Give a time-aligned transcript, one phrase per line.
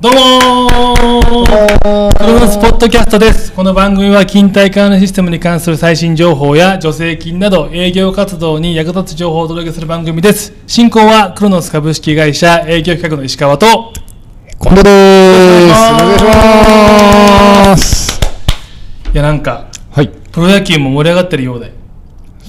[0.00, 3.52] どうもークロノスポッドキャストです。
[3.52, 10.52] この番組は勤怠管理システムに関する最新情報や助成金など営業活動に役立つ情報をお届けする番組です。
[10.68, 13.92] 進行はクロノス株式会社営業企画の石川と、
[14.62, 15.92] 近藤でーす。
[15.92, 16.24] お願いし
[17.72, 18.20] ます。
[19.12, 20.10] いやなんか、はい。
[20.30, 21.72] プロ野球も盛り上がってるようで、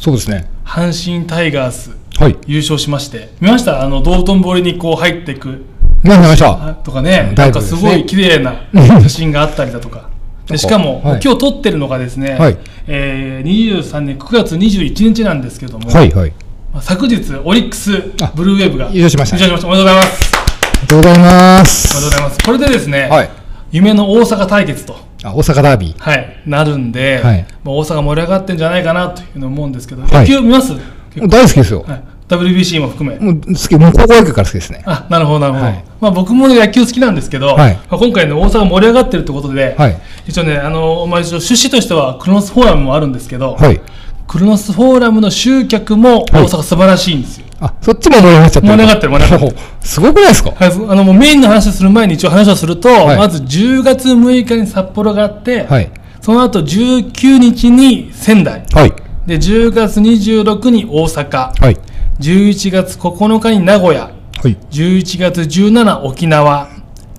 [0.00, 0.48] そうですね。
[0.64, 2.38] 阪神タイガースはい。
[2.46, 3.82] 優勝しまして、見ました？
[3.82, 5.66] あの、道頓堀にこう入っていく
[6.04, 8.66] 何見ましたあとかね、ダなんかすごい綺麗な
[9.00, 10.10] 写真があったりだとか。
[10.46, 16.32] でしかも、はい今日撮ってるのがですね、はいえー23年9月21日なんですけども、はいはい。
[16.72, 19.84] まあ昨日、オリックスあ、ブルーウェーブが優勝しましたね優勝しました。
[19.84, 20.36] おめでとうございます。
[20.76, 22.04] ありがとうございまおめでとうす。
[22.04, 22.44] ございます。
[22.44, 23.30] これでですね、はい。
[23.72, 25.98] 夢の大阪対決と、あ、大阪ダービー。
[25.98, 30.74] はい、なるんで、はいまあ、大阪盛り上がってんじゃないかなというふうに思うんですけど、はい野球見ます、
[31.16, 31.82] 大好きですよ。
[31.88, 32.02] はい、
[32.36, 33.18] WBC も含め。
[33.18, 34.82] もう好き、もう高校野球から好きですね。
[34.84, 39.96] あなるほど、なるほど、はいまあ、僕も、ね、野球好きなんですけど、はいまあ、今回、ね、大阪盛り上がってるってことで、はい。
[40.26, 43.80] 一応ね、あのまあ、一応趣旨としてはクロノスフォーラムもあるんですけど、はい。
[44.26, 47.46] クロノスフォーラムの集客も大阪素晴らしいんですよ。
[47.60, 48.72] あ、そっちも盛り上がっちゃってる。
[48.74, 50.50] 盛り上がってる盛り上がってるおすごくないですか？
[50.50, 55.90] はい、あのもうメインの話をする前に一応話をすると、はいまず10月6日に札幌があって、はい。
[56.20, 58.92] その後19日に仙台、はい。
[59.26, 61.76] で10月26に大阪、はい。
[62.20, 64.56] 11月9日に名古屋、はい。
[64.70, 66.68] 11月17沖縄、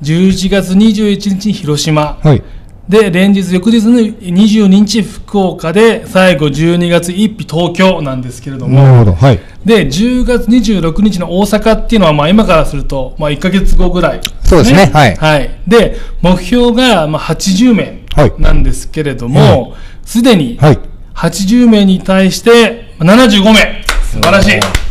[0.02, 2.44] 11月21日に広島、はい。
[2.88, 9.14] で、連日、翌日の22日福岡で、最後12月1日東京なんですけれども、なるほど。
[9.16, 9.40] はい。
[9.66, 15.50] で、10月26日の大阪っていうのは、まあ今からすると、まあ1ヶ月後ぐらい、そうですねはいはい。
[15.68, 19.74] で、目標が、まあ80名はいなんですけれども、
[20.04, 20.80] すでにはい。
[21.16, 23.84] 80名に対してまあ75名。
[24.04, 24.85] 素晴らしい。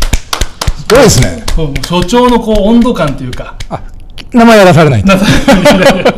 [0.95, 1.45] すごいですね。
[1.83, 3.83] 所長のこう温度感というか、あ、
[4.33, 5.09] 名前やらされないと。
[5.09, 5.27] なさ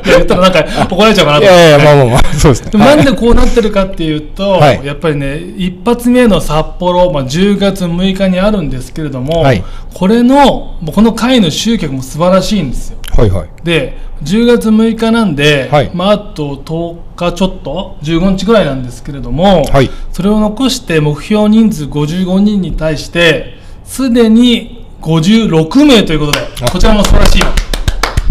[0.05, 1.47] 言ったらなんか怒られちゃうかないと。
[1.47, 2.79] やいや、まあまあまあ、そうですね。
[2.79, 9.63] なんでこうなってるかっていうと、はいやっぱりね、一発目の札幌、まあ、10月6日にあるんですけれども、はい
[9.95, 12.99] これの、この回の集客も素晴らしいんですよ。
[13.17, 13.49] はいはい。
[13.65, 27.43] で、10月6日なんで、はいまあ、あと10日ちょっと、15日ぐらいなんですけれども、はいそれを残して目標人数55人に対して、すでに56名ということで、あこちらも素晴らしい。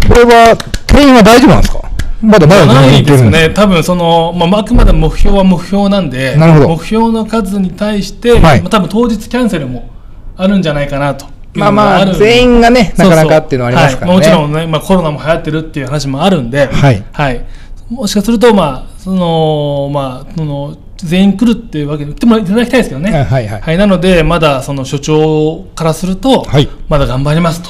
[0.08, 0.56] これは、
[0.88, 1.82] 定員は大丈夫なんですか？
[2.22, 8.62] まだまだないでするんね、多分その、まあ、あくまで目標は目標なんで、目標の数に対して、はい。
[8.62, 9.90] まあ、多分当日キャンセルも
[10.38, 11.26] あるんじゃないかなと。
[11.54, 14.14] まあまあ、全員がね、なかなかっていうのはありますからね。
[14.14, 17.46] はい、もちろんね、まあ、コロナも流行ってるっていう話もあるんで、はい。
[17.90, 23.12] もしかすると、まあ、その、まあ、その、全員来るっていうわけで、来てもらいただきたいですけどね。
[23.12, 27.70] はいはいはい、なので、まだその所長からすると、はいまだ頑張りますと。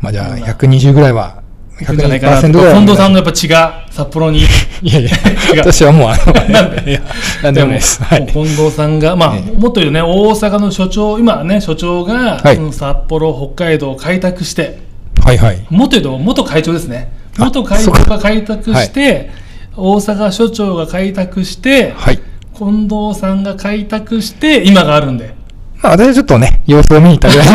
[0.00, 1.42] まあじゃあ、120ぐらいは、
[1.80, 2.48] いくんじゃないかなと。
[2.48, 2.74] 120%ぐらいは。
[2.74, 4.40] 近藤さんのやっぱ血が札幌に。
[4.82, 5.10] いやいや
[5.58, 7.00] 私はもう、あの、 なんで？
[7.42, 8.02] なんでもです。
[8.02, 8.26] はい。
[8.26, 14.78] 近藤さんが、まあ、ええもっと言うとね、大阪の所長、今ね、所長が、はい札幌、北海道を開拓して、
[15.22, 15.66] はいはい。
[15.70, 17.12] もっと言うと、元会長ですね。
[17.38, 19.30] あ元会長が開拓して、
[19.76, 22.20] 大阪所長が開拓して、はい。
[22.56, 25.34] 近藤さんが開拓して、今があるんで。
[25.82, 27.54] まあ私はちょっとね、様子を見に行ったぐらいの、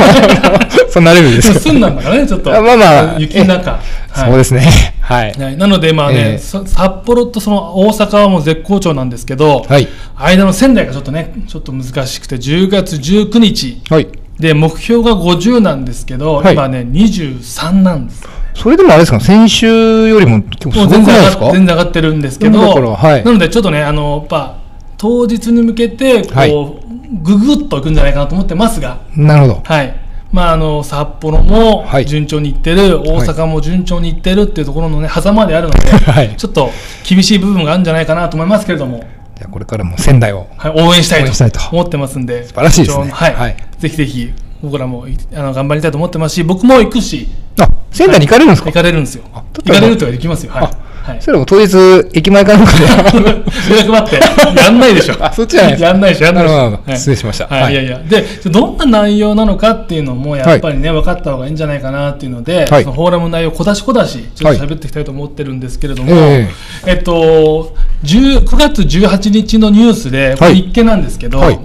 [0.90, 1.60] そんなレベルですけど。
[1.60, 2.56] 住んだんだからね、ちょっと。
[2.56, 3.80] あまあまあ雪の中。
[4.14, 4.70] そうですね。
[5.02, 5.34] はい。
[5.38, 9.88] はい、なので、まあね、ええさ札幌とその大阪はもう絶好調なんですけど、はい。
[10.16, 14.08] 間の仙台がちょっとね、ちょっと難しくて、10月19日、はい。
[14.40, 18.24] で、目標が50なんですけど、はい今ね、23なんです。
[18.54, 21.46] それでもあれですか、先週よりも結構すごくないですか？
[21.52, 24.61] 全然上がってるんですけど、はいなのでちょっとね、あの、やっぱ、
[25.02, 26.52] 当日に向けて、こう、はい
[27.24, 29.62] ぐぐっといくんじゃないかなと思ってますが、なるほど。
[29.66, 29.94] はい。
[30.32, 32.06] まあ、あの、札幌もはい。
[32.06, 36.34] 順調にいってる、大阪も順調にいってるっていうところのね、狭間であるので、 はい。
[36.38, 36.72] ちょっと
[37.08, 39.00] 厳しい部分があるんじゃないかなと思いますけれども、
[39.36, 40.48] じゃあこれからも仙台を。
[40.56, 41.60] はい、応援したいとと。
[41.74, 43.10] 思ってますんで、素晴らしいですね。
[43.12, 43.58] はい、はい。
[43.78, 44.32] ぜひぜひ、
[44.64, 47.28] 僕らもいあの頑張りたいと思ってますし、僕も行くし、
[47.60, 48.70] あ、仙台に行かれるんですか？
[48.70, 49.24] 行かれるんですよ。
[49.34, 50.54] 行かられるとは行きますよ。
[50.54, 50.70] はい。
[51.06, 51.22] あはい。
[51.22, 51.76] それも当日、
[52.14, 52.84] 駅前かなんかで。
[53.70, 55.16] 予約待って、やんないでしょ。
[55.20, 56.56] あそっちじゃないやんないでしょ、やんないでしょ。
[56.56, 58.00] はい失礼しましたはい、はいいやいや。
[58.00, 66.50] で、どんな内容なのかっていうのも、やっぱりね、分かった方がいいんじゃないかなっていうので、はいそのフォーラム内容、小出し小出し、ちょっと喋っていきたいと思ってるんですけれども、え
[66.86, 70.60] えっと、10 9月18日のニュースで、これはい。
[70.60, 71.60] 一見なんですけど、はい。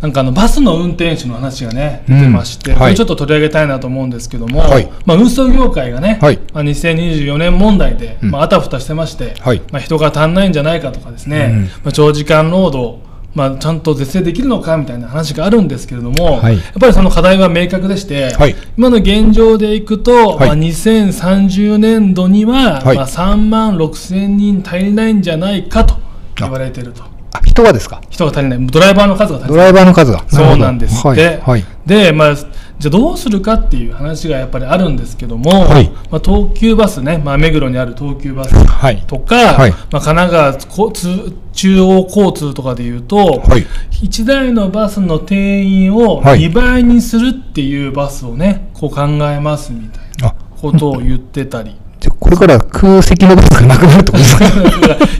[0.00, 2.82] なんかあのバスの運転手の話がね、出てまして、うんはい。
[2.84, 4.90] これちょっと取り上げたいなと思うんですけども、はい。
[5.04, 6.40] まあ、運送業界がね、はい。
[6.52, 8.30] まあ、2024年問題で、うん。
[8.30, 9.62] まあ、あたふたしてまして、はい。
[9.70, 11.62] まあ、人が足んないんじゃないかとかですね、うん。
[11.64, 12.98] まあ、長時間労働、
[13.34, 16.56] まあ、ちゃんと是正できるのかみたいな話があるんですけれども、はい。
[16.56, 18.54] やっぱりその課題は明確でして、はい。
[18.76, 20.48] 今の現状でいくと、はい。
[20.48, 22.96] まあ、2030年度には、はい。
[22.96, 25.96] まあ、3万6千人足りないんじゃないかと
[26.36, 27.02] 言われていると。
[27.32, 28.02] あ、人がですか？
[28.10, 29.64] 人が足りない、ドライバーの数が足りドない。
[29.64, 30.24] ライバーの数が。
[30.28, 31.02] そうなんです。
[31.08, 31.40] って。
[31.86, 32.34] で、まあ、
[32.82, 39.04] じゃあどうするかっていう話がやっぱりあるんですけども、はいまあ、東急バスね、まあ、目黒にある東急バスはい。
[39.06, 43.64] とか、はいまあ、神奈川交通中央交通とかでいうと、はい。
[44.04, 51.76] 1台のバスの定員をはい2倍にするっていうバスをね、こう考えますみたいなあ、ことを言ってたり。
[52.22, 54.44] これから空席のバスがなくなるってことですか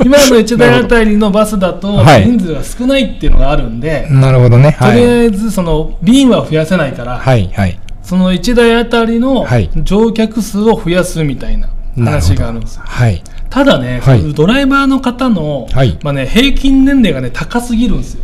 [0.05, 4.77] 今の1台あたりのバスだと はい人数が少ないっていうのがあるんで、なるほどね。
[4.79, 5.27] とりあはい。
[5.27, 7.51] えずその便は増やせないから、はい。
[7.53, 7.77] はい。
[8.05, 11.69] その1台あたりのはい乗客数を増やすみたいな
[11.99, 12.83] 話があるんですよ。
[12.85, 13.21] はい。
[13.51, 18.23] ただね、はいドライバーの方の、はいまあね、平均年齢がね、高すぎるんですよ。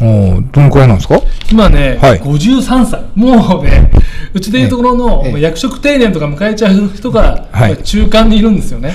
[0.00, 1.20] おーどのくらいなんですか？
[1.50, 3.02] 今ね、はい53歳。
[3.14, 3.90] もうね、
[4.34, 7.48] うちでいうところの、役職定年とか迎えちゃう人が、
[7.82, 8.92] 中間にいるんですよね。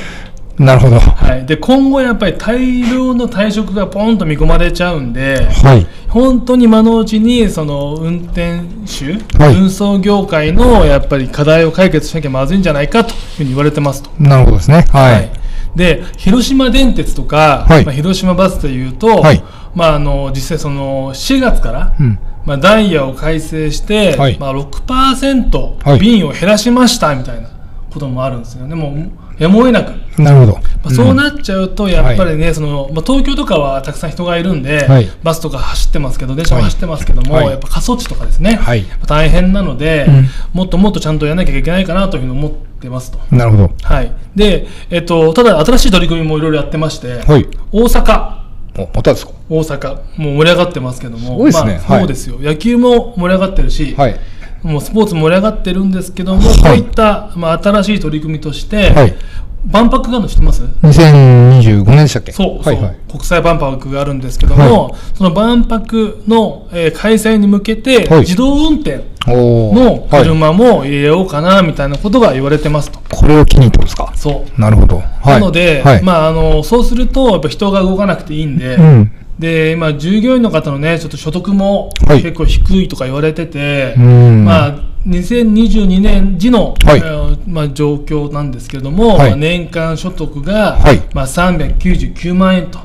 [0.59, 0.99] なるほど。
[0.99, 1.01] は
[1.31, 1.45] はい。
[1.45, 5.87] で、今後やっぱり大量の退職がポンと見込まれちゃうんで、い。
[6.09, 14.11] 本当に今のうちにその運転手、はい運送業界のやっぱり課題を解決しなきゃまずいんじゃないかというふうに言われてますと。
[14.19, 14.85] なるほどですね。
[14.91, 15.40] はい。
[15.75, 22.19] で広島電鉄とか、はいまあ、広島バスでいうと、はいまあ、あの実際その4月から、うん。
[22.43, 27.49] まあ、ダイヤを改正して、はいまあ、6%はい便を減らしましたみたいな
[27.91, 28.75] こともあるんですよね。
[28.75, 29.91] もうやむを得なく。
[30.21, 30.53] なるほど。
[30.53, 35.09] まあ、そうなっちゃうと、やっぱりね、そのまあ、東京とかはたくさん人がいるんで、はい。
[35.23, 37.47] バスとか走ってますけど、電車も走ってますけども、はい。
[37.47, 38.85] やっぱ過疎地とかですね、はい。
[39.07, 40.27] 大変なので、うん。
[40.53, 43.19] もっともっとちゃんとやらなきゃいけないかなというふうに思ってますと。
[43.35, 43.71] なるほど。
[43.81, 47.47] はい、で、えっと、ただ、新しい取り組みもいろいろやってまして、はい。
[47.71, 48.41] 大阪、
[48.77, 49.33] お、またですか？
[49.49, 51.81] 大阪、もう盛り上がってますけども、すごいですね。
[51.87, 51.99] まあ、はい。
[52.01, 54.19] そうですよ、野球も盛り上がってるし、はい。
[54.63, 59.15] もうスポーツも盛り上がってるんですけども、はいこういった、まあ、新しい取り組みとして、はい。
[59.63, 62.31] 万博があるの知ってます？2025年でしたっけ？
[62.31, 62.95] そう、はいはいそう。
[63.11, 70.23] 国際万博があるんですけども、その万博の、えー開催に向けて、はい自動運転のはい。
[70.23, 72.99] 車も入れようかなみたいなことが言われてますと。
[73.15, 74.11] これを機にってことですか？
[74.15, 74.97] そうなるほど。
[74.97, 75.27] はい。
[75.27, 76.03] なので、はい。
[76.03, 79.11] まあ、あのそうすると、やっぱ人が動かなくていいんで、うん。
[79.41, 82.21] でまあ、従業員の方のね、ちょっと所得もはい。
[82.21, 84.45] 結構低いとか言われてて、うん。
[84.45, 84.75] まあ、
[85.07, 86.99] 2022年時の、はい。
[86.99, 89.29] えーまあ、状況なんですけれども、はい。
[89.31, 91.01] まあ年間所得が、はい。
[91.15, 92.79] まあ、399万円と。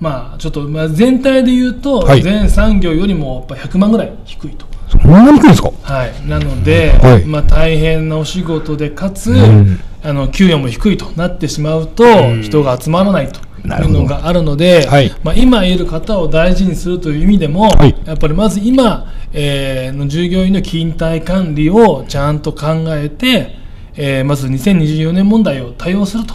[0.00, 2.22] まあ、ちょっと、まあ、全体で言うと、はい。
[2.22, 4.64] 全産業よりもやっぱ100万ぐらい低いと。
[4.88, 5.70] そんなに来るんですか？
[5.82, 7.24] はい、なので、はい。
[7.26, 9.78] まあ、大変なお仕事でかつ、うん。
[10.02, 12.04] あの給与も低いとなってしまうと、
[12.34, 12.42] ん。
[12.42, 15.12] 人が集まらないとのがあるので、はい。
[15.22, 17.94] まあ、今いる方を大事にするという意味でも、はい。
[18.04, 23.56] やっぱりまず今、えーの従業員の勤怠管理をちゃんと考えて、
[23.94, 26.34] えーまず2024年問題を対応すると。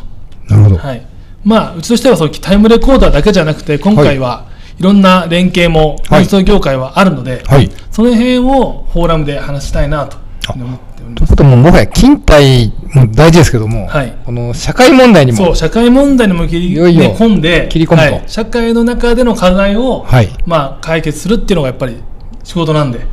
[0.50, 0.77] なるほど。
[0.77, 1.06] はい。
[1.44, 4.47] まあ、うちとしてはそのタイムレコーダーだけじゃなくて今回は
[4.79, 4.83] い。
[4.83, 6.21] ろんな連携もはい。
[6.21, 7.69] 運送業界はあるので、はい。
[7.91, 10.79] その辺をフォーラムで話したいなとあ思っ
[11.15, 14.18] ておりというももはや勤怠も大事ですけども、はい。
[14.25, 18.15] この社会問題にもそう、社会問題にも切り込んで切り込むと。
[18.15, 18.24] はい。
[18.27, 20.29] 社会の中での課題を、はい。
[20.46, 21.98] まあ、解決するっていうのがやっぱり
[22.43, 23.05] 仕事なんで。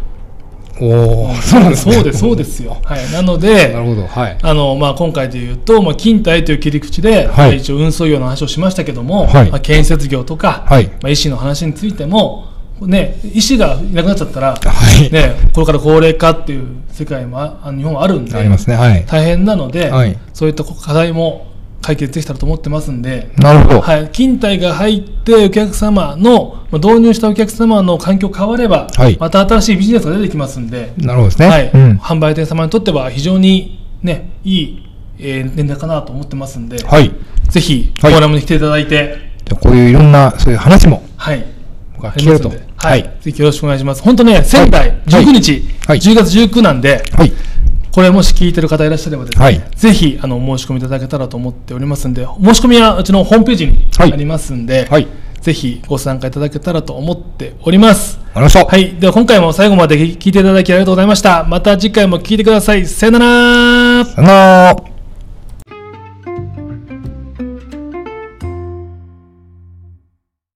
[0.81, 1.95] おおそうなんですね。
[1.95, 2.77] そうです、そうですよ。
[2.85, 4.39] はい、なので、なるほどはい。
[4.43, 7.27] あのまあ、今回でいうと、まあ、勤怠という切り口で、はい。
[7.27, 9.51] まあ一応運送業の話をしましたけども、はい。
[9.51, 10.87] まあ、建設業とか、はい。
[11.03, 15.11] まあ、医師の話についても、ね、医師がいなくなっちゃったら、はい。
[15.13, 18.77] ね、これから高齢化っていう世界もああ日本はあるんでありますね。
[18.77, 19.05] はい。
[19.07, 20.19] 大変なので、はい。
[20.33, 21.47] そういった課題も
[21.83, 29.17] 解決できたらと思ってますんで、なるほど、はい、勤怠が入ってお客様のまあ導入したお客様の環境変われば、はい。
[29.21, 31.71] また新しいビジネスが出てきますんで、なるほどですね、はい。
[31.73, 31.99] うん。
[31.99, 37.13] 販売店様にとっては非常に、ね、いい、えー年代かなと思ってますんで、はい。
[37.51, 38.15] ぜひフはい。
[38.15, 41.03] ォーラムに来ていただいて、じゃあこういういろんなそういう話も。
[41.17, 41.54] はい
[42.13, 43.01] 僕はい。
[43.01, 44.03] い、ぜひよろしくお願いします。
[44.03, 45.99] 本当ね、仙台19日、はい。
[45.99, 47.33] 10月19なんで、はい。
[47.93, 49.63] これもし聞いてる方いらっしゃればですね、はい。
[49.77, 54.13] ぜひあのお申し込みいただけたらと思っておりますんで、申し込みはうちのホームページにあはい。
[54.13, 55.07] りますんで、はい。
[55.41, 58.19] ぜひご参加いただけたらと思っております。
[58.35, 61.45] ありましたはい、では今回も最後まで聞いていただきありがとうございました。
[61.45, 62.87] また次回も聞いてください。
[62.87, 64.05] さよなら。
[64.05, 64.94] さよなら